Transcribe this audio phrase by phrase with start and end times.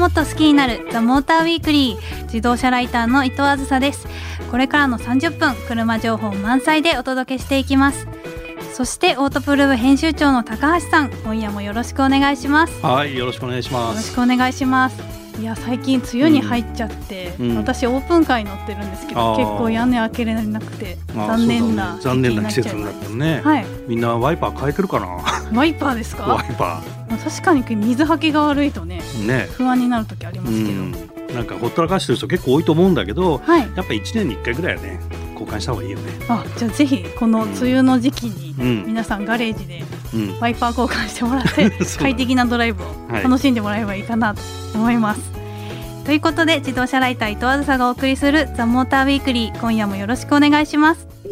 [0.00, 4.08] もっと好きになるザモーターウィークリー自動車ライターの伊藤あずさです。
[4.50, 8.08] これからの30分車情報満載でお届けしていきます。
[8.72, 12.80] そしてオートプルーブ編集長の高橋さん今夜もよろしくお願いします。
[12.80, 17.56] はいよろしくお願いしまよろしすくお願いしますいや最近梅雨に入っちゃって、うん。
[17.56, 22.02] 私オープンカーに乗ってるんですけど、結構屋根開けれなくてあ残念なね。
[22.02, 25.06] 残念な季節になっったね、はいみんなワイパー変えてるかな？
[25.58, 26.24] ワイパーですか？
[26.24, 29.48] ワイパまあ確かに水はけが悪いとねーね。
[29.52, 30.92] 不安になる時ありますけど、うん。
[31.34, 33.60] なんかほったらかしてる人結構多いと思うんだけどはい。
[33.62, 35.00] やっぱ1年に1回ぐらいはね
[35.40, 39.82] 交換した方がいいよねあじゃあぜひこの梅雨の時期にうん皆さんガレージで
[40.14, 44.40] うんワイパー交換してもらって 快適なドライブをはい楽しんでもらえばいいかなと
[44.74, 45.30] 思います。
[46.04, 51.06] ということで自動車ライター伊藤あずさがお送りする「ザ・モーターウィークリー今夜もよろしくお願いします。
[51.24, 51.30] The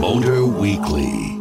[0.00, 1.40] Motor Weekly.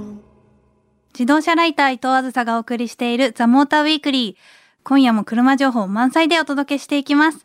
[1.13, 4.41] 自動車ライター伊藤あずさがお送りしているザ・モーターウィークリー
[4.83, 7.39] 今夜も車情報満載でお届けしていきます。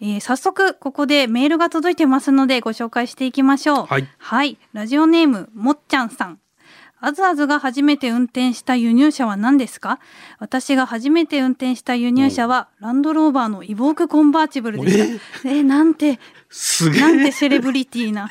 [0.00, 3.86] えー早速ここでメールが届いてますのでご紹介していきましょう。
[3.86, 6.38] はいはい、ラジオネームもっちゃんさん。
[7.00, 9.98] あずあずが初めて運転した輸入車は何ですか？
[10.38, 15.48] 私が初めて運転した輸入車はランドローバーのイボークコンバーチブルでした。
[15.48, 18.30] えーなんてすげなんえてセレブリティな。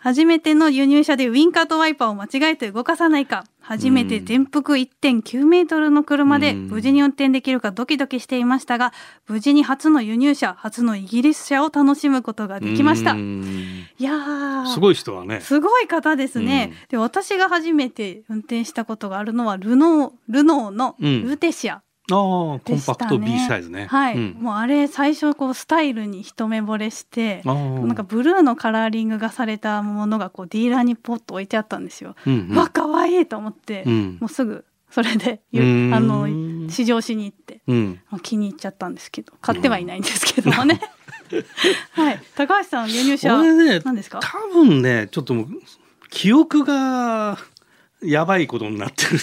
[0.00, 3.44] 初めての輸入車でウィンカーとワイパーを間違えて動かさないか。
[3.60, 8.92] 初めて全幅1.9メートルの車でうん無事に運転できるかドキドキしていましたが、
[9.26, 13.10] 無事に初の輸入車、初のイギリス車を楽しむことができました。
[13.10, 14.66] いうんやー。
[14.72, 16.72] すごい人はねすごい方ですね。
[16.88, 21.82] で、私が初めて運転したことがあるのはルノー、ルノーのうんルーテシア。
[22.10, 23.86] ああコンパクト B サイズね。
[23.86, 24.36] はい、うん。
[24.40, 32.14] もうあれ最初こうスタイルに一目惚れして、なんかブルーのカラーリングがされたものがこうディーラーにポッと置いてあったんですよ。
[32.26, 32.56] うんうん。
[32.56, 34.18] わ可愛いと思って、うん。
[34.20, 36.26] もうすぐそれであの
[36.70, 37.60] 試乗しに行って。
[37.66, 38.00] うん。
[38.10, 40.80] まあ気に入っちゃったんですけど買ってはいないんですけどもね。
[41.92, 44.20] はい、高橋さん輸入車俺ね何ですか？
[44.22, 45.46] 多分ねちょっともう
[46.08, 47.36] 記憶が
[48.02, 49.18] やばいことになってる。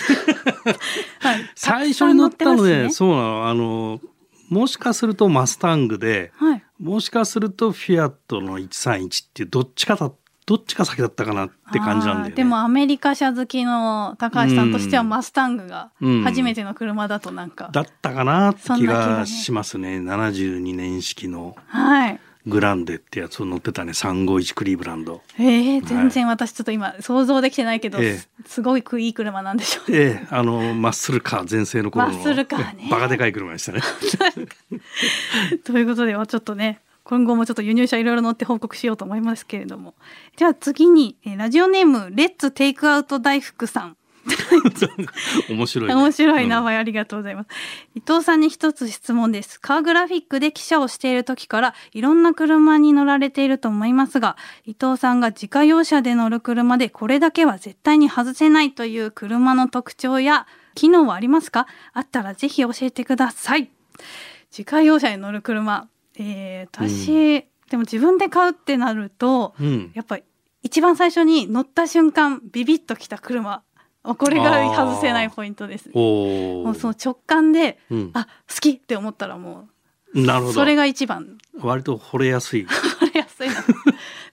[1.19, 3.47] はい、 最初に乗ったので、たくさん乗ってますそうなの。
[3.49, 4.01] あの
[4.49, 6.63] もしかするとマスタングではい。
[6.79, 10.11] もしかするとフィアットの131っていうどっちかだ
[10.45, 12.35] どっちか先だったかなって感じなんだよね。
[12.35, 15.09] でもアメリカ車好きの高橋さんとしてはうん。
[15.09, 16.23] マスタングがうん。
[16.23, 19.97] 初めての車だとなんか、だったかなって気がしますね。
[19.97, 21.55] 72年式の。
[21.67, 22.19] はい。
[22.47, 25.21] グランデってやつを乗ってたね351クリーブランド。
[25.39, 29.95] えー、全然私ちょっと今想像できてないけど、ええすすごいいい車なんでしょう。
[29.95, 33.81] ええあのマッスルカー全盛の頃のマッスルカーねバカでかい車でしたね。
[35.65, 39.95] ということではちょっとね今後もちょっと輸入車いろいろ乗って報告しようと思いますけれども
[40.37, 43.97] じゃあ次にえーラジオネームレッツテイクアウト大福さん
[45.49, 45.95] 面白い、ね。
[45.95, 47.47] 面白い名うん前ありがとうございます、
[47.95, 49.59] 伊藤さんに一つ質問です。
[49.59, 61.67] カーグラフィックで記者をしている時からいろんな車に乗られていると思いますが伊藤さんが自家用車で乗る車でこれだけは絶対に外せないという車の特徴や機能はありますか？
[61.93, 63.69] あったらぜひ教えてください。
[64.51, 65.87] 自家用車に乗る車。
[66.17, 69.91] えー、私、でも自分で買うってなるとうん。
[69.93, 70.23] やっぱり
[70.63, 73.61] 一番最初に乗った瞬間ビビッときた車
[74.13, 76.65] これが外せないポイントですおお。
[76.65, 79.67] もうその直感で、うんあ好きって思ったらも
[80.13, 80.49] なるほど。
[80.51, 82.65] うそれが一番割と惚れやすい。
[82.65, 83.49] わかりやすい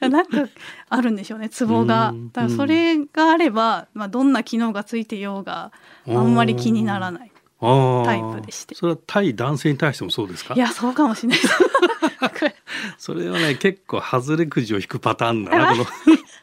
[0.01, 0.47] ななんか
[0.91, 5.73] あるんでしょうねツボがうんだからそれがあれば、まあ、どんな機能がついてようが
[6.09, 7.33] あんまり気にならない。
[7.61, 10.55] タイプでしてそれは対男性に対してもそうですか？
[10.55, 10.59] い。
[10.59, 11.39] やそうかもしれない
[12.99, 15.85] それはね結構外れくじを引くパターンだな この。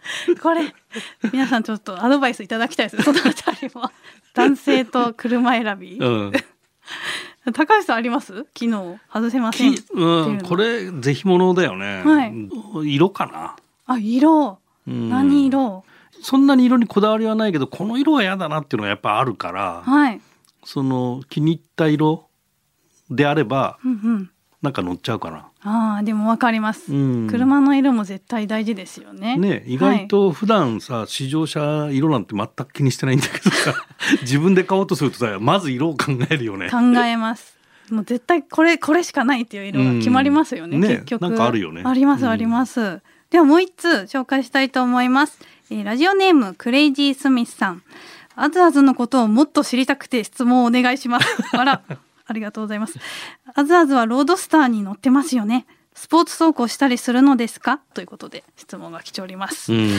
[0.41, 0.73] これ
[1.31, 3.03] 皆さんちょっとアドバイスいただきたいです。
[3.03, 3.91] そのあたりも。
[4.33, 6.31] 男性と車選び、うん。
[7.53, 8.45] 高橋さんあります？
[8.57, 8.71] 昨日
[9.11, 9.75] 外せません。
[9.75, 12.03] きうん、これぜひものだよね。
[12.03, 12.93] はい。
[12.95, 13.55] 色かな？
[13.85, 14.59] あ色。
[14.87, 15.09] うん。
[15.09, 15.83] 何色、
[16.21, 20.21] そんなに色にこだわりはないけどこの色は嫌だなっていうのがやっぱあるから、はい。
[20.63, 22.27] その気に入った色
[23.09, 25.49] であればうんうんなんか乗っちゃうかな。
[25.61, 27.27] ああでもわかります、うん。
[27.29, 29.37] 車の色も絶対大事ですよね。
[29.37, 33.73] ね意外と普段さ、試乗車色なんて全く気にしてないんだけどさ
[34.21, 36.69] 自分で買おうとするとさまず色を考えるよね。
[36.69, 37.57] 考えます。
[37.89, 41.21] もう絶対これこれしかないっていう色が決まりますよね、うんね結局。
[41.21, 41.83] なんかあるよね。
[41.85, 42.29] ありますうん。
[42.31, 45.39] あります、ではもう一つ紹介したいと思います、
[45.71, 47.81] えーラジオネームクレイジースミスさん。
[48.35, 51.27] あずあずのことをもっと知りたくて質問をお願いします。
[51.51, 51.81] あら
[52.29, 52.99] ありがとうございます。
[53.55, 55.65] あずあずはロードスターに乗ってますよね。
[55.95, 57.81] スポーツ走行したりするのですか？
[57.93, 59.89] ということで質問が来ております、うん。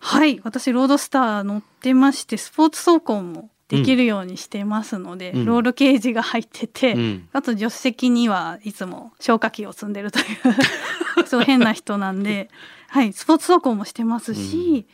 [0.00, 0.40] はい。
[0.42, 12.48] 私ロードスター乗ってましてスポーツ走行もできるようにしてますので、うんロールケージが入ってて、うんあと助手席にはいつも消火器を積んでるという そう変な人なんで、
[12.88, 14.86] はい、スポーツ走行もしてますし、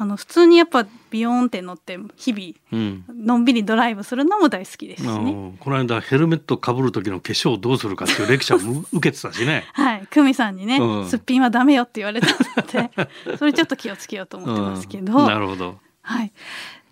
[0.00, 5.08] あの普通にやっぱビヨーンって乗って日うん々のんびりドライブするのも大好きですね。
[5.08, 9.64] のこの間ヘルメットかぶる時の化粧をどうするかっていうレクチャーも受けてたしね。
[9.74, 15.18] はい、久美さんにね、うんすっぴんはダメよって言われたので、それちょっと気をつけようと思ってますけど。
[15.18, 15.78] うんなるほど。
[16.02, 16.32] はい。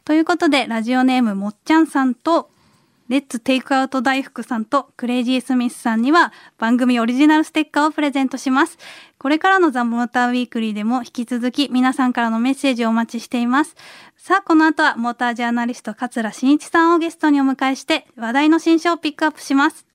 [0.07, 2.49] ということで、ラジオネームもっちゃんさんと、
[3.09, 8.79] レッツテイクアウト大福さんとクレイジースミスさんには番組オリジナルステッカーをプレゼントします。
[9.19, 13.75] これからのザ・モーターウィークリーでも引き続き皆さんからのメッセージをお待ちしています。
[14.17, 19.87] さあ、この後はモータージャーナリスト桂真一さんをゲストにお迎えして話題の新書をピックアップします。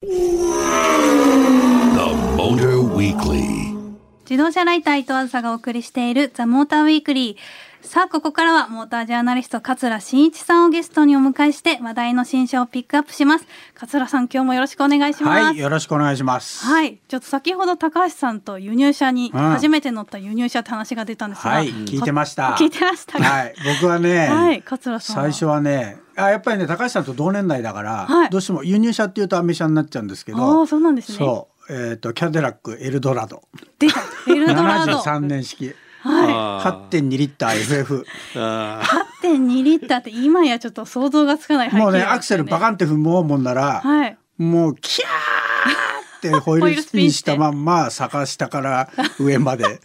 [4.31, 7.86] 自動車ライター伊藤あずさがお送りしているザ・モーターウィークリー。
[7.86, 13.45] さあ、ここからはモータージャーナリスト桂真一さんをゲストにお迎えして話題の新車をピックアップします。
[13.75, 15.44] 桂さん、今日もよろしくお願いします。
[15.44, 16.66] はい、よろしくお願いします。
[16.66, 23.25] はい、ちょっと先ほど高橋さんと輸入車に、うん初めて乗った輸入車って話が出たんですが、はい聞いてました 聞いてましたか？
[23.25, 31.44] はい、僕はね、はい桂さんは最初はね、あやっぱりね高橋さんと同年代だから、はいどうしても輸入車っていうとアメ車になっちゃうんですけあど、あ、そうなんですね。
[31.73, 33.44] えっ、とキャデラックエルドラド、
[33.79, 35.00] 出た、エルドラド。
[35.00, 38.81] 73年式、はあ8.2リッター FF、あ
[39.23, 39.27] い。
[39.27, 42.01] 8.2リッターって今やちょっと想像がつかない背景もうね。
[42.01, 44.18] アクセルバカンって踏もうもんなら、はい。
[44.38, 49.79] もうキャーってホイールスピンしたまんま坂下から 上まで。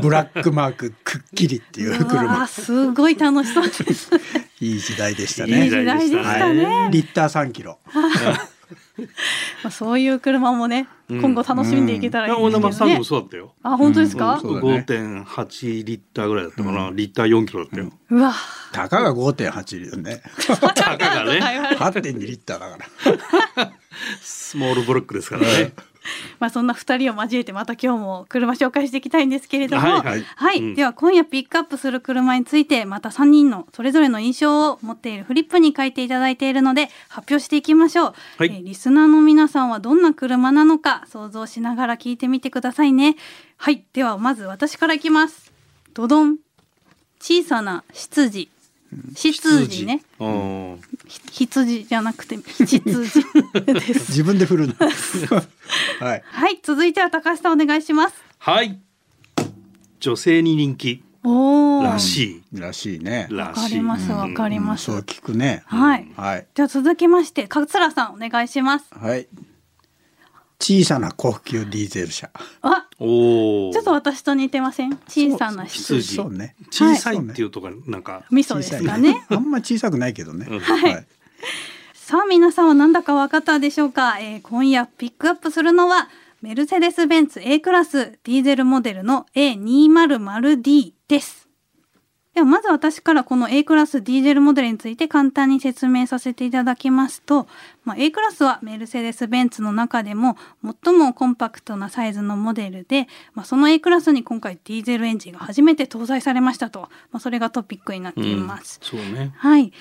[0.00, 2.44] ブラックマークくっきりっていううわ車。
[2.44, 4.10] ーすごい楽しそうです。
[4.60, 6.64] いい時代でしたいいね時代でしたね。
[6.64, 7.78] はい、リッター3キロ
[9.62, 12.36] まあそういう車もね、うん今後楽しんでいけたらいいあ。
[12.36, 13.04] ですけどねオーナマスタードも。
[13.04, 13.54] そうだったよ。
[13.62, 14.34] あ、本当ですか？
[14.34, 14.40] うん。
[14.40, 16.90] そうだね5.8リッターぐらいだったかな。
[16.92, 17.92] リッター4キロだったよ。
[18.10, 18.32] うわ。
[18.72, 20.22] たかが5.8リッターね
[20.74, 21.40] たかがね、
[21.78, 22.78] 8.2リッターだか
[23.56, 23.72] ら
[24.20, 25.72] スモールブロックですからね。
[26.40, 30.58] まあそんな二人を交えてまた今日も車紹介していきたいんですけれども、はいはい。
[30.58, 30.74] うん。
[30.74, 38.48] では今夜ピックアップする車についてまた三人のそれぞれの印象を持っているフリップに書いていただいているので発表していきましょう、はい。
[38.48, 43.16] えーリスナーの皆さんはどんな車なのか想像しながら聞いてみてくださいね。
[43.56, 45.52] はいではまず私からいきます。
[45.94, 46.38] ドドン。
[47.20, 48.50] 小さな執事
[49.14, 50.02] 執事ね。
[50.18, 52.80] うんひ羊じゃなくて羊。
[52.80, 53.04] で
[53.94, 54.74] す自分で振るの。
[56.00, 56.22] はい。
[56.24, 56.60] はい。
[56.62, 58.16] 続いては高橋さんお願いします。
[58.38, 58.78] はい。
[60.00, 61.02] 女性に人気。
[61.24, 63.28] おおらしらしいね。
[63.32, 63.66] わか。
[63.68, 65.64] りますわかります、そう聞くね。
[65.66, 66.06] はい。
[66.16, 66.46] はい。
[66.54, 68.86] じゃあ続きまして桂さんお願いします。
[68.90, 69.26] はい
[70.60, 72.30] 小さな高級ディーゼル車。
[72.62, 73.72] あおお。
[73.72, 74.96] ちょっと私と似てません？
[75.08, 76.16] 小さな羊羊。
[76.16, 76.56] そうね。
[76.70, 78.24] 小さいっていうとかなんか。
[78.30, 79.24] 味噌ですかね。
[79.28, 80.46] あんま小さくないけどね。
[80.48, 80.60] うん。
[80.60, 81.06] はい。
[81.94, 86.08] さあ皆さんは何だか分かったでしょうか、えー今夜ピックアップするのは
[86.40, 91.45] メルセデス・ベンツ A クラスディーゼルモデルの A200D です
[92.36, 97.48] ではまず私からこの A クラスディーゼルモデルについて簡単に説明させていただきますと、
[97.82, 100.36] まあ、A クラスはメルセデス・ベンツの中でも
[100.84, 108.80] 最もコンパクトなサイズのモデルで、まあ、その A クラスに今回ディーゼルエンジンが初めて搭載されましたと、まあ、それがトピックになっています。
[108.82, 109.32] そうね。
[109.38, 109.72] はい。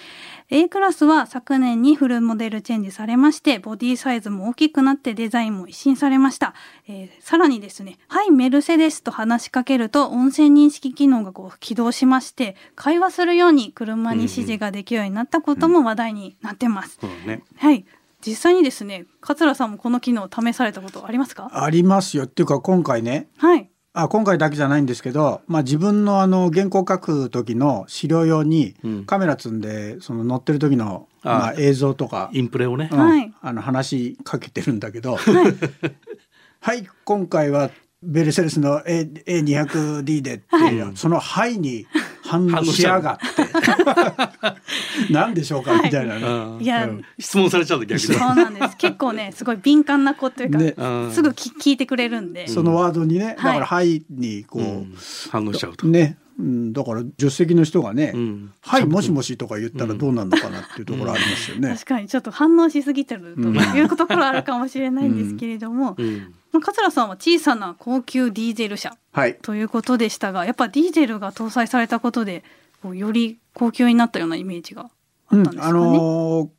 [0.50, 6.53] A クラスは昨年にフルモデルチェンジされまして、ボディサイズも大きくなってデザインも一新されました。
[6.88, 12.44] えーさらにですね、はい、メルセデスと話しかけると音声認識機能がこう起動しまして、
[12.75, 16.97] 会話するように車に指示ができるようになったことも話題になってます。
[17.01, 17.43] そうだね。
[17.57, 17.85] はい。
[18.25, 21.49] 実際にですね、桂さんもこの機能を試されたことありますか？
[21.51, 23.69] ありますよっていうか今回ねはい。
[23.97, 32.89] あ今回だけじゃないんですけど、まあ、自分のあの原稿書く時の資料用にうんカメラ積んでその乗ってる時の、あまあ、映像とか、インプレをね。
[32.91, 35.53] うんはいあの話しかけてるんだけど、はい。
[36.59, 37.69] はい今回は
[38.03, 41.85] ベルセルスの A- A200D でっていう、その「はい」に
[42.25, 45.13] 反応しやがって。
[45.13, 45.82] 何でしょうか？
[45.82, 47.03] みたいないや、うん。
[47.20, 48.13] 質問されちゃうと逆に。
[48.13, 48.77] そうなんです。
[48.77, 52.48] 結構ね、すごい敏感な子というか、すぐき聞いてくれるんで。
[52.48, 54.96] そのワードにね、だから「ははい」にこう、うん。
[55.32, 55.86] 反応しちゃうと。
[55.88, 58.54] ね、うん、だから助手席の人がね「うん。
[58.62, 61.70] はいもしもし」とか言ったらどうなるのかなっていうところありますよね。
[61.70, 63.56] 確かにちょっと反応しすぎてるとうん。
[63.56, 66.34] いうところあるかもしれないんですけれども、うん。
[66.51, 69.38] まあ桂さんは小さな高級ディーゼル車はい。
[69.42, 72.44] ということでしたがやっぱディーゼルが搭載されたことで
[72.82, 74.89] こうより高級になったようなイメージがあっ
[75.30, 75.62] たんですかね？
[75.62, 76.50] うん、あのー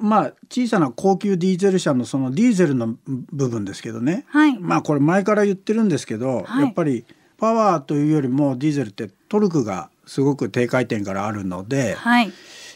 [0.00, 2.94] まあ小さな高級ディーゼル車のそのディーゼルの
[3.32, 4.56] 部分ですけどね、はい。
[4.56, 6.64] まあこれ前から言ってるんですけど、はい。
[6.66, 7.04] やっぱり
[7.38, 12.32] パワーというよりもディーゼルってトルクがすごく低回転からあるので、はい。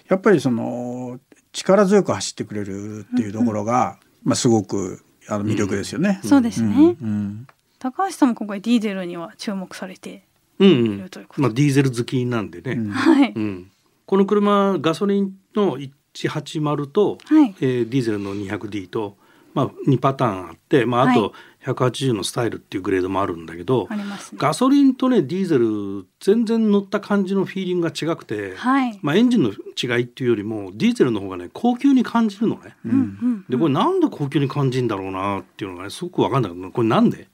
[0.09, 1.19] やっぱりその
[1.53, 6.21] 力強く走ってくれるっていうところが、まあすごくあの魅力ですよね。
[6.25, 7.47] そうですね、うん
[7.79, 10.23] 高橋さんも今回ディーゼルには注目されて
[10.61, 12.91] うんういんるということまあディーゼル好きなんでね、うん。
[12.91, 13.71] はい、うん。
[14.07, 15.77] この車ガソリンの
[16.15, 17.55] 180と、はい。
[17.61, 19.17] えーディーゼルの 200D と、
[19.55, 21.17] まあ、2パターンあって、まあ、あはい。
[21.17, 21.33] と
[21.65, 23.97] 180のスタイルっていうグレードもあるんだけど、ね。
[24.35, 32.75] ガソリンとねディーゼル全然乗った感じのフィーリングが違くて、はい、まあ、エンジンの違いっていうよりもディーゼルの方がね高級に感じるのね。
[32.85, 32.93] うん。
[32.93, 33.45] うん。
[33.49, 37.29] でこれなんで高級に感じるんだろうなっていうのがねすごく分かんないこれなんで？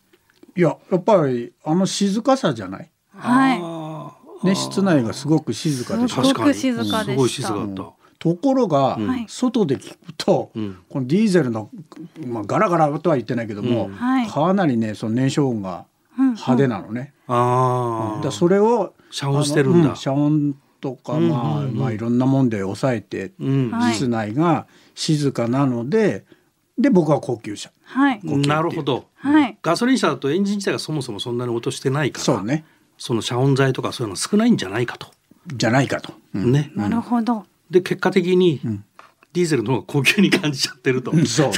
[0.56, 2.90] いややっぱりあの静かさじゃない？
[3.14, 3.58] はい。
[3.62, 4.46] あー。
[4.46, 6.22] ね室内がすごく静かでしょ。
[6.24, 7.04] すごく静かでした。
[7.04, 7.92] すごい静かだった。
[8.18, 9.26] ところが、うん。
[9.28, 10.78] 外で聞くと、うん。
[10.88, 11.70] このディーゼルの、
[12.26, 13.90] まあ、ガラガラとは言ってないけども、
[14.30, 15.86] かなりねその燃焼音が
[16.18, 16.32] うん。
[16.32, 17.12] 派手なのね。
[17.28, 19.94] ああだそれを遮音してるんだ。
[19.94, 26.24] 遮音とか、まあまあいろんなもんで抑えて、室内が静かなので
[26.78, 27.70] で僕は高級車。
[27.82, 28.20] はい。
[28.22, 29.58] なるほど、はい。
[29.62, 32.64] ガソリン車だとエンジン自体がそもそもそんなに音してないからそうね。
[32.96, 35.08] その遮音材とかそういうの少ないんじゃないかと、
[35.46, 36.12] じゃないかと。
[36.34, 36.52] うん。
[36.52, 36.72] ね。
[36.74, 38.84] なるほどで結果的にん。
[39.32, 41.56] ディーゼルの方が高級に感じちゃってると、そうね。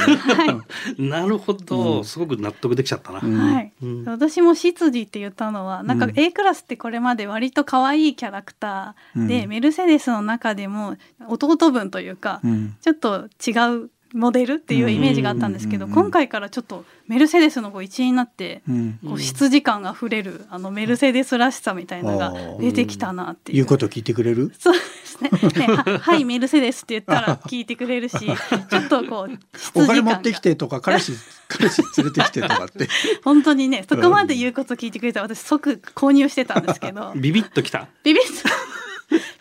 [1.08, 4.04] なるほど、すごく納得できちゃったな、はい、うん。
[4.06, 6.12] 私も執事って言ったのはなんかうん。
[6.16, 9.50] A クラスってこれまで割と可愛いキャラクターで、うん。
[9.50, 10.96] メルセデスの中でも
[11.28, 12.76] 弟分というか、うん。
[12.82, 13.52] ちょっと違
[13.84, 23.56] うモデルっていうイメージがあったんですけど、うんうんうんうん今回からちょっとメルセデスのこう一員になって、うんこう羊感があふれるあのメルセデスらしさみたいなのが出てきたなっていう。
[23.56, 24.52] 言うこと聞いてくれる？
[24.58, 25.30] そうですね。
[25.66, 31.12] ねは はいメルセデスって言ったら聞いてくれるし、 ちょっとこう羊お金感が持ってきてとか彼氏
[31.48, 32.88] 彼氏連れてきてとかって。
[33.22, 38.48] 本当にねそこまで言うこと聞いてくれたら私即購入してたんですけどビビッときたビビッと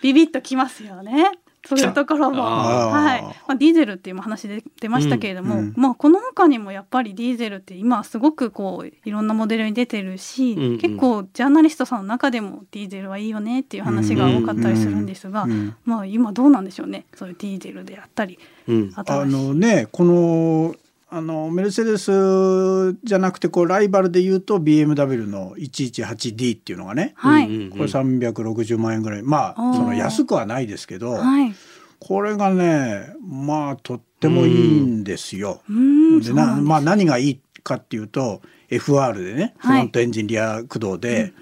[0.01, 1.31] ビビッときますよね。
[1.65, 5.59] そういうところも、はい、まあ、ディーゼルって今話で出ましたけれども、うん。
[5.59, 10.77] うんまあこの他にもやっぱりディーゼルって今すごくこういろんなモデルに出てるし、うんうん。
[10.77, 15.75] 結構ジャーナリストさんの中でもディーゼルはいいよねっていう話が多かったりするんですが、うんうん。
[15.85, 17.05] まあ今どうなんでしょうね。
[17.15, 18.91] そういうディーゼルであったりうん。
[18.95, 19.31] あ新しい。
[19.31, 20.75] のねこの
[21.11, 29.23] あのメルセデスじゃなくてこうライバルで言うと BMW の 118D っていうのがね、はい、これ360万円ぐらい。
[29.23, 31.55] まあその安くはないですけど、はい、
[31.99, 35.61] これがねまあとってもいいんですよ。
[35.67, 36.21] うーん。
[36.21, 39.77] でなまあ何がいいかっていうと FR でねフはい。
[39.79, 41.33] ロントエンジンリア駆動で、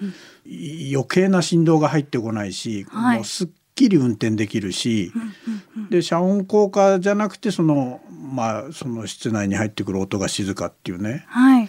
[0.46, 3.16] い余計な振動が入ってこないし、はい。
[3.16, 3.48] もうすっ
[3.78, 5.90] きり運転できるし、うんうんうん。
[5.90, 11.24] で遮音効果じゃなくてそのまあその室内に入ってくる音が静かっていうね。
[11.28, 11.68] はい、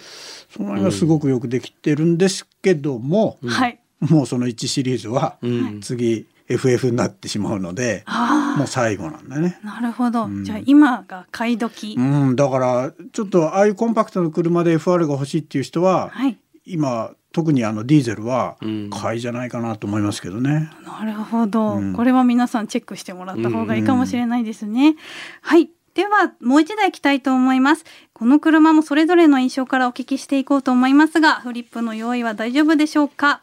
[0.49, 5.81] その辺がすごくよくできてるんですけども、はい、もうその1シリーズはうん。
[5.81, 9.59] 次 FF になってしまうので、あもう最後なんだよね。
[9.63, 10.43] あなるほど、ん。
[10.43, 12.01] じゃあ今が買い時、う
[12.31, 16.37] ん、だからちょっとああいうコンパクトな車で FR が欲しいっていう人は、はい
[16.69, 20.69] 今特にあのディーゼルはうん買いじゃないかなと思いますけどね。
[20.85, 24.95] なるほど、うんこれは皆さんチェックしてもらった方がいいかもしれないですね。
[25.41, 25.69] はい。
[25.95, 27.83] ではもう一台いきたいと思います。
[28.13, 33.41] この車もそれぞれの印象からお聞きしていこうと思いますが、フリップの用意は大丈夫でしょうか？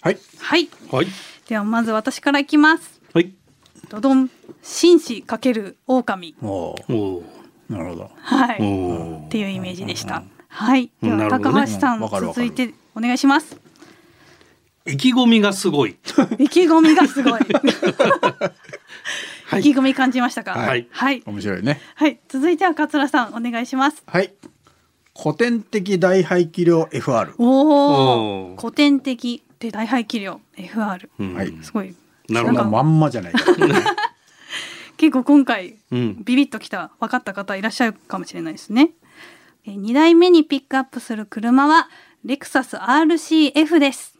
[0.00, 0.18] はい。
[0.38, 0.68] はい。
[0.90, 1.06] はい
[1.48, 3.00] ではまず私からいきます。
[3.14, 3.32] はい
[3.88, 4.30] ドドン。
[4.62, 6.34] 紳士かける狼。
[6.42, 7.22] おおお
[7.68, 8.10] なるほど。
[8.16, 8.58] はい。
[8.60, 10.14] おっていうイメージでした。
[10.14, 10.24] はい。
[10.24, 13.56] ではなるほどね高橋さん、うんわかるわかる続いてお願いします。
[14.86, 15.96] 意気込みがすごい
[16.38, 17.40] 意気込みがすごい。
[19.46, 20.52] はい意気込み感じましたか？
[20.52, 21.22] はいはい。
[21.26, 21.80] 面白いね。
[21.94, 24.02] はい、続いては桂さんお願いします。
[24.06, 24.32] はい。
[25.20, 27.34] 古典的大排気量 FR。
[27.38, 31.94] おおーお、古典的で大排気量 FR、うんはいすごい。
[32.28, 33.40] なるほどまんまじゃないか。
[34.96, 38.90] 結構今回うんビビッときた分かった方いらっしゃるかもしれないですね。
[39.72, 41.88] 2台目にピックアップする車は
[42.24, 44.18] レクサス RCF です。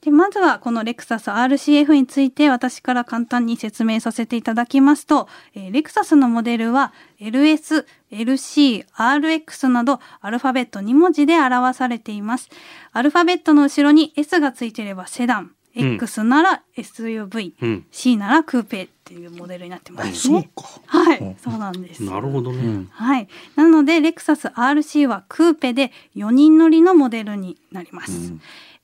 [0.00, 12.48] でまずはこのレクサス RCF について私から簡単に説明させていただきますと、えーレクサスのモデルは LS、LC、RX などアルファベット2文字で表されています。
[12.92, 20.12] アルファベットの後ろに S がついていればセダン、うん X なら SUV、うん C ならクーペっていうモデルになってますね。
[20.12, 20.80] そうか。
[20.86, 22.02] はい、そうなんです。
[22.02, 22.88] なるほどね、うん。
[22.92, 23.28] はい。
[23.56, 28.34] なので、レクサス RC はクーペで4人乗りのモデルになります。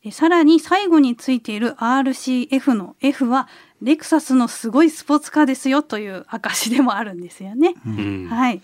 [0.02, 3.48] でさらに最後についている RCF の F は、
[3.82, 7.74] レクサスのすごいスポーツカーですよという証でもあるんですよね。
[7.86, 8.62] うんはい。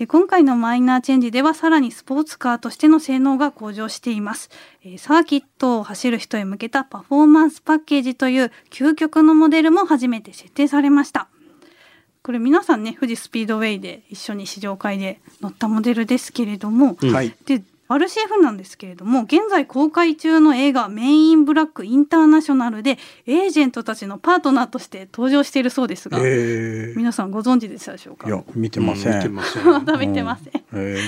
[0.00, 4.48] で今回のマイナーチェンジではさらにスポーツカーとしての性能が向上しています、
[4.82, 11.28] えーサーキットを走る人へ向けたパフォーマンスパッケージという究極のモデルも初めて設定されました。
[12.22, 17.12] これ皆さんね富士スピードウェイで一緒に試乗会で乗ったモデルですけれども、うん。
[17.12, 17.34] はい。
[17.44, 28.28] で RCF なんですけれども現在公開中の映画「メイン・ブラック・インターナショナル」でエージェントたちのパートナーとして登場しているそうですが、えー、皆さんご存知でしたでしょうか？
[28.28, 29.12] いや見てません。
[29.12, 29.64] うん見てません。
[29.66, 30.98] まだ見てません、え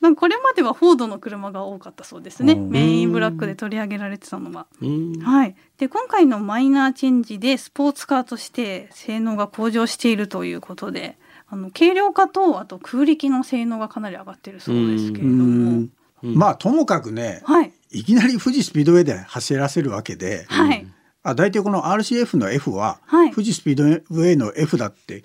[0.00, 2.70] なんかこれまではフォードの車が多かったそうですね、うん。
[2.70, 4.66] メイン・ブラックで取り上げられてたのは。
[4.80, 5.18] うん。
[5.20, 11.18] はい、で今回のマイナーチェンジでスポーツカーとして性能が向上しているということで
[11.48, 15.86] あの軽量化とあと空力の性能がかなり上がっているそうですけれども
[16.26, 16.34] ん。
[16.34, 17.72] まあともかくね、はい。
[17.90, 20.86] いきなり富士スピードウェイで走らせるわけで、はい、
[21.22, 23.30] あ大体この RCF の F は、はい。
[23.30, 25.22] 富士スピードウェイの F だって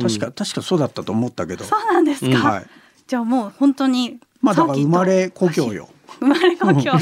[0.00, 2.66] 確か、確かそうだったと思ったけど、そうなんですか、うんはい。
[3.06, 5.88] じゃあもう本当にまあだから生まれ故郷郷よ。
[6.22, 6.92] 生まれ故郷。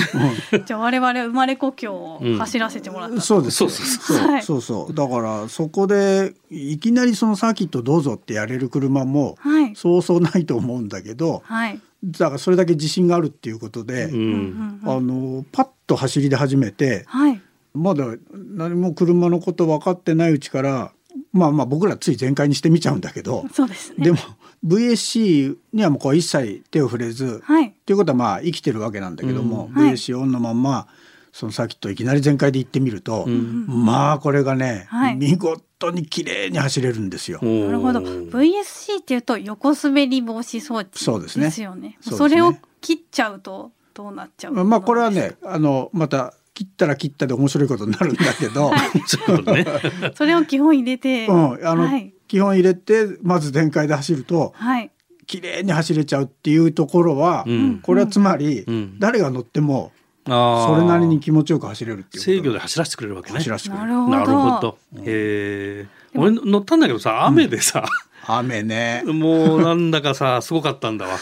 [0.64, 3.56] じゃあ我々生まれ故郷を走らせてもらった、そうです。
[3.56, 4.28] そうそうそう。
[4.28, 4.42] はい。
[4.42, 9.76] そうそうだからそこでいきなりそのサーキットどうぞってやれる車もはい。
[9.76, 14.90] そうそうないと思うんだけどはい、だからそれだけ自信があるっていうことで、ううんんうん。
[14.90, 17.40] あのパッと走りで始めてはい。
[17.72, 20.92] まだ何も車のこと分かってないうちから
[21.32, 24.04] まあまあ僕らつい全開にしてみちゃうんだけど、そうですね。
[24.04, 24.18] でも
[24.66, 29.82] VSC にはもうこう一切手を触れず、はいっていうことはまあ生きてるわけなんだけども、うん。
[29.82, 29.94] はい。
[29.94, 30.86] VSC オンのまんま
[31.32, 33.66] そのサーキットいきなり全開で行ってみると、ん。
[33.66, 35.16] まあこれがね、はい。
[35.16, 37.40] 見事に綺麗に走れるんですよ。
[37.42, 37.98] なるほど。
[37.98, 41.50] VSC っていうと横滑り防止装置そうですね。
[41.50, 48.70] そねそれを切っちゃうとどうなっちゃうのまあこれはねあのまた切ったら切ったで面白いことになるんだけど。
[50.14, 52.14] それを基本入れて、うん、あの、はい。
[52.28, 54.92] 基本入れてまず全開で走るとはい
[55.30, 57.78] 綺麗に走れちゃうっていうところは、うん。
[57.82, 58.98] これはつまり、うん。
[58.98, 59.92] 誰が乗っても
[60.26, 63.36] それなりに気持ちよく走れるっていう制御で走らせてくれるわけね。
[63.36, 63.86] 走らせてくれる。
[63.86, 64.16] なるほど。
[64.16, 64.78] なるほど。
[64.98, 65.86] へえ。
[66.16, 67.84] 俺乗ったんだけどさ雨でさ、
[68.26, 69.04] 雨ね。
[69.06, 71.16] もうなんだかさすごかったんだわ。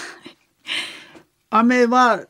[1.50, 2.22] 雨は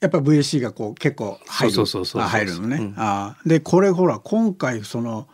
[0.00, 1.74] やっぱ VSC がこう結構入る。
[1.74, 2.22] そうそうそうそう。
[2.22, 2.76] あ入るのね。
[2.76, 2.94] うん。
[2.98, 3.48] あー。
[3.48, 5.26] でこれほら今回その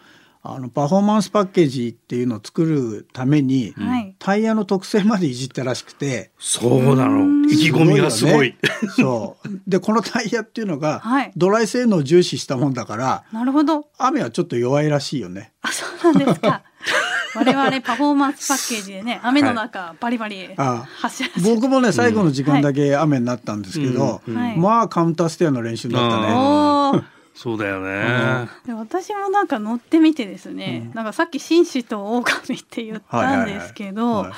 [0.47, 4.15] あのパフォーマンスパッケージっていうのを作るために、はい。
[4.19, 6.33] タイヤの特性までいじったらしくて。
[6.39, 7.49] そうなの。
[7.49, 8.49] 意気込みがすごい。
[8.49, 8.59] よね。
[8.95, 9.49] そう。
[9.67, 11.33] でこのタイヤっていうのが、はい。
[11.35, 13.87] ドライ性能を重視したもんだからなるほど。
[13.97, 15.55] 雨はちょっと弱いらしいよね。
[15.63, 16.63] あそうなんですか。
[17.37, 24.37] 我々パフォーマンスパッケージでね雨の中バリバリあ走らせて、僕もね最後の時間だけ雨になったんですけど、うん。
[24.37, 24.59] はい。
[24.59, 27.14] まあカウンターステアの練習だったね。
[27.35, 28.49] そうだよね。
[28.65, 34.33] で私もなんか乗ってみてですね、なんかさっき紳士と狼って言ったんですけど、はい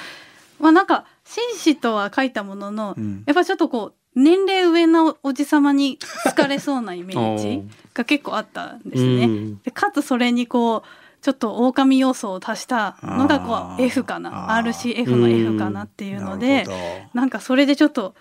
[0.58, 3.24] まあなんか紳士とは書いたものの、うん。
[3.26, 9.24] やっぱちょっとこう年齢上のおじさまに好かれそうなイメージが結構あったんですね。
[9.24, 9.62] うん。
[9.62, 10.82] でかつそれにこう
[11.20, 14.48] ちょっと狼要素を足したのがこう F かな。
[14.48, 16.64] RCF の F かなっていうので
[17.12, 18.14] なんかそれでちょっと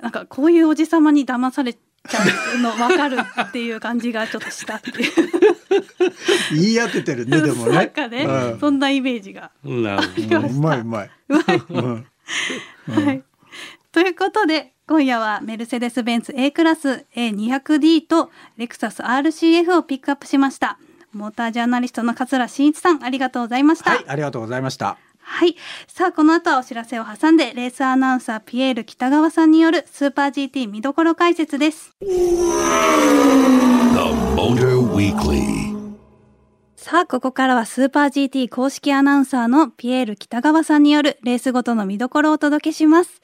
[0.00, 1.76] なんかこういうおじさまに騙され
[2.08, 2.20] ちゃ
[2.56, 5.12] うの分かるっていう感じがちょっとしたっていう
[6.52, 7.72] 言い当ててるね でもね。
[7.72, 9.50] なんかね、うんそんなイメージが。
[9.64, 11.10] なるほりましたうまいうまい。
[11.28, 12.06] うまいうん
[13.04, 13.22] はい。
[13.92, 20.78] ということで今夜はメルセデス・ベンツ A クラス A200D とレクサス RCF をピックアップしました。
[21.12, 23.90] モータージャーナリストの桂真一さんありがとうございました。
[23.90, 24.96] はい、ありがとうございました。
[25.32, 25.56] はい。
[25.88, 31.96] さあ、この後はお知らせを挟んで、レースアナウンサーピエール北川さんによるスーパー GT 見どころ解説です。
[32.00, 32.06] The
[34.36, 35.72] Motor Weekly.
[36.76, 43.22] さあ、ここからはスーパー GT 公式アナウンサーのピエール北川さんによるレースごとの見どころをお届けします。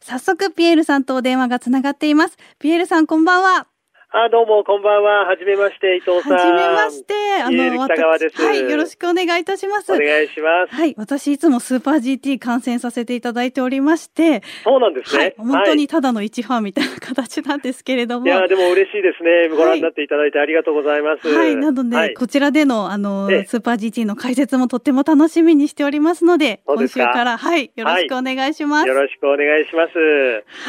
[0.00, 2.36] 早速、ピエールさんとお電話がつながっています。
[2.60, 3.66] ピエールさん、こんばんは。
[4.10, 5.26] あ、どうも、こんばんは。
[5.26, 6.32] はじめまして、伊藤さん。
[6.32, 7.12] はじめまして。
[7.44, 8.40] あピエール北川です。
[8.42, 9.92] はい、よろしくお願いいたします。
[9.92, 10.74] お願いします。
[10.74, 15.22] はい、私いつもスーパー GT 観戦させていただいておりまして、そうなんですね。
[15.22, 18.26] はい、本当にただの一ファンみたいな形なんですけれども。
[18.26, 19.54] いや、でも嬉しいですね。
[19.54, 21.28] ご覧になっていただいてありがとうございます。
[21.28, 28.88] はい、なので、はいこちらでの、あの、ええスーパー GT の解説もとっても楽しみにしておりますので、ですか週から、はい、よろしくお願いします。
[28.88, 29.98] よろしくお願いします。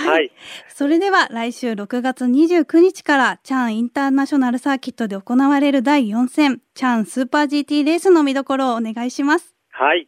[0.04, 0.32] ははいい。
[0.80, 9.54] それでは来週6月29日からチャンインターナショナルサーキットで行われる第4戦チャンスーパー GT レースの見どころをお願いします。
[9.72, 10.08] はい。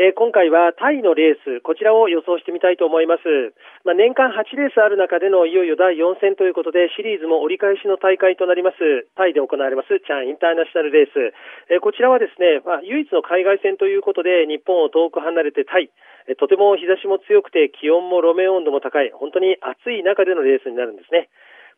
[0.00, 3.52] えー今回はタイのレース、こちらを予想してみたいと思います。
[3.84, 8.80] まあ、年間8レースある中でのいよいよ第4戦ということで、シリーズも折り返しの大会となります、
[9.12, 11.36] タイで行われますチャンインターナショナルレース。
[11.68, 15.92] えーこちらはですね、まあ、唯一の海外戦ということで、日本を遠く離れてタイ、
[16.28, 21.28] えーとても日差しも強くて気温も路面温度も高い、本当に暑い中でのレースになるんですね。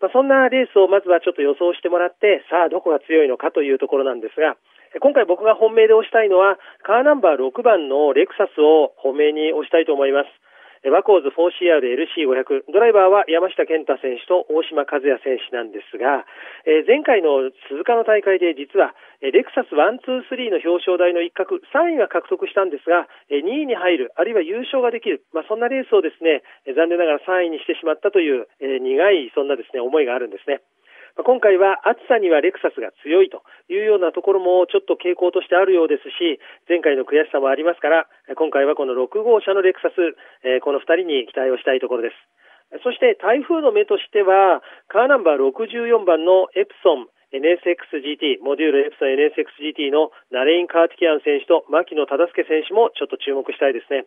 [0.01, 4.57] まあ、そんなレースをまずはちょっと予想してもらって、さあどこが強いのかというところなんですが、
[5.01, 10.29] 今回僕が本命で押したいのは、カーナンバー6番のレクサスを本命に押したいと思います。
[10.91, 16.27] ワコーズ 4CRLC500、ドライバーは山下健太選手と大島和也選手なんですが、
[16.67, 18.91] えー前回の鈴鹿の大会で実は、
[19.23, 26.43] レクサス1、2、3の表彰台の一角、3位は獲得したんですが、2位に入る、あるいは優勝ができる、まあ、そんなレースをですね、
[26.75, 30.67] 残念ながら3位にしてしまったという、えー苦いそんなですね、思いがあるんですね。
[31.21, 39.97] 今回は暑さにはレクサスが強いというようなところもちょっと傾向としてあるようですし、前回の悔しさもありますから、今回はこの6号車のレクサス、
[40.65, 42.17] この2人に期待をしたいところです。
[42.81, 54.05] そして台風の目としては、カーナンバー64番のエプソン NSXGT、モデュールエプソン NSXGT のナレイン・カーティキアン選手と牧野忠介選手もちょっと注目したいですね。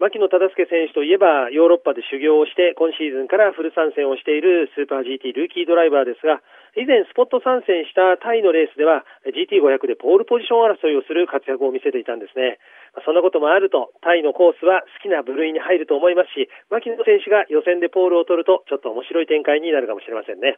[0.00, 6.40] 牧野忠介選手といえばヨーロッパで修行をして今シーズンからフル参戦をしているスーパー GT ルーキードライバーですが
[6.72, 12.56] 以前スポット参戦したタイのレースでは GT500 でポールポジション争いをする活躍を見せていたんですね。
[13.04, 20.56] そんなこともあるとタイのコースは好きな部類に入ると思いますし牧野選手が予選でポールを取るとちょっと面白い展開になるかもしれませんね。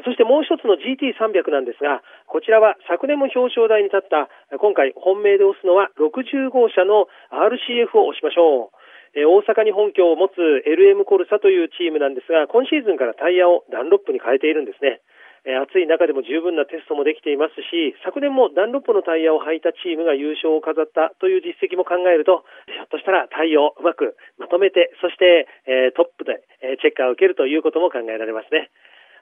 [0.00, 8.76] そしてもう一つの GT300 なんですが、こちらは昨年も表彰台に立った、今回本命で押すのは60号車の RCF を押しましょう。
[9.12, 15.00] 大阪に本拠を持つ LM コルサというチームなんですが、今シーズンからタイヤをダンロップに変えているんですね。
[15.44, 25.48] 暑い中でも十分なテストもできていますし、昨年もダンロップのタイヤを履いたチームが優勝を飾ったという実績も考えると、ひょっとしたらタイヤをうまくまとめて、そして、
[25.96, 26.40] トップで、
[26.80, 28.70] チェッカーを受けるということも考えられますね。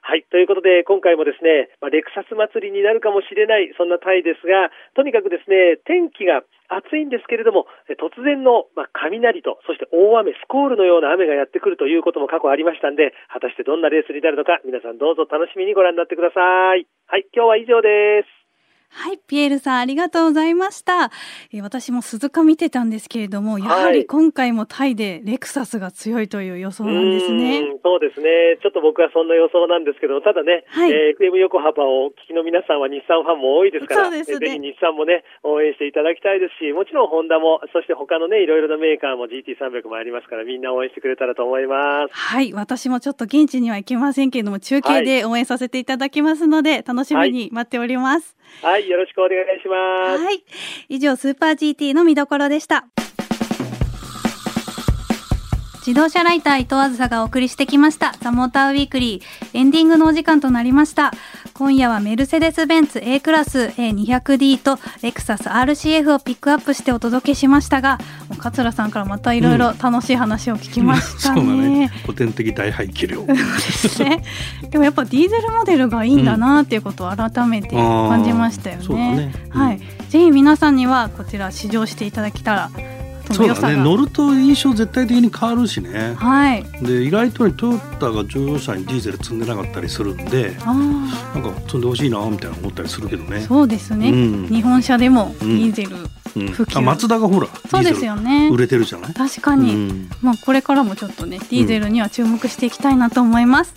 [0.01, 0.25] はい。
[0.33, 6.41] ということで、今回もですね、まあ、レクサス祭りになるかもしれない、そんなタイですが、とにかくですね、天気が
[6.73, 7.67] 暑いんですけれども、
[8.01, 16.41] 突然の、まあ、雷と、そして大雨、スコールのような雨がやってくるということも過去ありましたんで、果たしてどんなレースになるのか、皆さんどうぞ楽しみにご覧になってくださ
[16.75, 16.87] い。
[17.05, 17.27] はい。
[17.31, 18.40] 今日は以上です。
[18.93, 21.11] はい、ピエールさんありがとうございました。
[21.51, 27.61] えー私も鈴鹿見てたんですけれども、やはり今回もタイでレクサスが強いという予想なんですね。
[27.61, 28.57] うそうですね。
[28.61, 42.13] ちょっと僕はそんな予想なんですけど、ただね、はいえー FM 横浜をお聞きの皆さんは日産ファンも多いですから、そうですねえーぜひ日産もね、応援していただきたいですし、もちろんホンダも、そして他のね、いろいろなメーカーも GT300 もありますから、みんな応援してくれたらと思います。
[42.13, 48.35] はい、私もちょっと現地には行けませんけれども、中継で応援させていただきますので、楽しみに待っております。
[48.61, 50.23] はい、よろしくお願いします。
[50.23, 50.43] はい、
[50.89, 52.85] 以上スーパー GT の見どころでした。
[55.85, 61.11] 自動車ライター伊藤あずさがお送りしてきましたザモーターウィークリーエンディングのお時間となりました
[61.61, 67.99] 今夜はメルセデス・ベンツ A クラス A200D とレクサス RCF をピックアップしてお届けしましたが
[68.39, 71.91] 桂さんからまたいろいろ楽しい話を聞きました そうだねね。
[72.01, 73.23] 古典的大排気量。
[73.29, 74.23] ですね。
[74.71, 78.83] でもやっぱディーゼルモデルがいいんだなっていうことを改めて感じましたよね。
[78.83, 79.79] そうだねうんはい。
[80.09, 82.71] ぜひ皆さんにはこちら試乗していただけたら
[83.33, 83.77] そそう良さが。
[83.77, 86.15] 乗ると印象絶対的に変わるしね。
[86.17, 86.63] はい。
[86.81, 93.47] で意外とねトヨタが乗用車にディーゼル積んでなかったりするんで、あなんか積んでほしいなみたいな思ったりするけどねあ、。
[93.47, 94.09] そうですね。
[94.11, 96.07] うん日本車でもデうんィーゼル、うん
[96.53, 99.13] 普及あ松田がほらそうですよね売れてるじゃない？
[99.13, 99.73] 確かに。
[99.73, 103.73] うんまあこれからもちょっとねディーゼルには注目していきたいなと思います。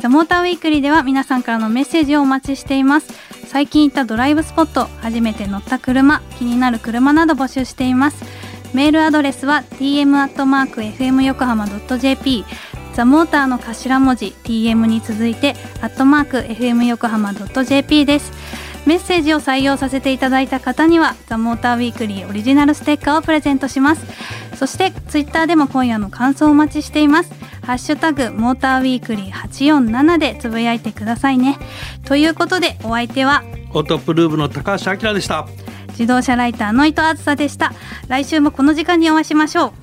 [0.00, 3.12] ザモーターウィークリーでは皆さんからのメッセージをお待ちしています。
[3.46, 8.24] 最近行ったドライブスポット、初めて乗った車、気になる車など募集しています。
[8.72, 12.44] メールアドレスは tm アットマーク fm 横浜 jp
[12.94, 18.32] ザモーターの頭文字 tm に続いてアットマーク fm 横浜 jp です。
[18.86, 24.06] メッセージを採用させていただいた方にはザ・モーターウィークリーオリジナルステッカーをプレゼントします
[24.56, 27.30] そしてツイッターでも今夜の感想をお待ちしています
[27.62, 31.58] ハッシュタグモーターウィークリー847でつぶやいてくださいね
[32.06, 35.46] ということでお相手はオートプルーブの高橋明でした。
[35.90, 37.72] 自動車ライターの伊藤あずさでした。
[38.08, 39.79] 来週もこの時間にお会いしましょう。